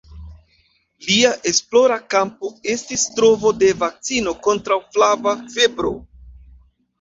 Lia 1.09 1.33
esplora 1.51 1.97
kampo 2.13 2.51
estis 2.75 3.03
trovo 3.19 3.51
de 3.65 3.69
vakcino 3.83 4.35
kontraŭ 4.49 4.79
flava 4.97 5.37
febro. 5.59 5.95